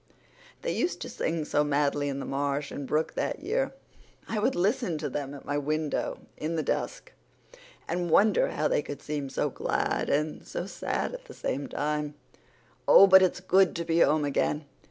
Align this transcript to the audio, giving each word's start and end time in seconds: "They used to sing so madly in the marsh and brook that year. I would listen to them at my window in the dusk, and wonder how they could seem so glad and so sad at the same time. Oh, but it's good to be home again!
"They 0.63 0.71
used 0.75 0.99
to 1.01 1.09
sing 1.09 1.45
so 1.45 1.63
madly 1.63 2.09
in 2.09 2.17
the 2.19 2.25
marsh 2.25 2.71
and 2.71 2.87
brook 2.87 3.13
that 3.13 3.43
year. 3.43 3.75
I 4.27 4.39
would 4.39 4.55
listen 4.55 4.97
to 4.97 5.09
them 5.11 5.35
at 5.35 5.45
my 5.45 5.59
window 5.59 6.17
in 6.37 6.55
the 6.55 6.63
dusk, 6.63 7.13
and 7.87 8.09
wonder 8.09 8.47
how 8.47 8.67
they 8.67 8.81
could 8.81 9.03
seem 9.03 9.29
so 9.29 9.51
glad 9.51 10.09
and 10.09 10.43
so 10.47 10.65
sad 10.65 11.13
at 11.13 11.25
the 11.25 11.35
same 11.35 11.67
time. 11.67 12.15
Oh, 12.87 13.05
but 13.05 13.21
it's 13.21 13.41
good 13.41 13.75
to 13.75 13.85
be 13.85 13.99
home 13.99 14.25
again! 14.25 14.65